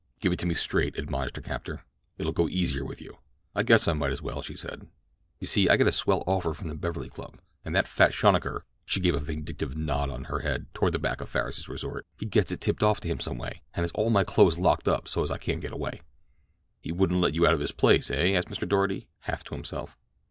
[0.19, 1.83] "Give it to me straight," admonished her captor.
[2.17, 3.19] "It'll go easier with you."
[3.53, 4.87] "I guess I might as well," she said.
[5.39, 8.61] "You see I get a swell offer from the Beverly Club, and that fat schonacker,"
[8.83, 12.25] she gave a vindictive nod of her head toward the back of Farris's resort, "he
[12.25, 15.07] gets it tipped off to him some way, and has all my clothes locked up
[15.07, 16.01] so as I can't get away."
[16.81, 18.67] "He wouldn't let you out of his place, eh?" asked Mr.
[18.67, 19.99] Doarty, half to himself.